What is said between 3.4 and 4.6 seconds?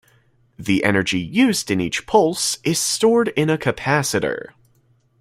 a capacitor.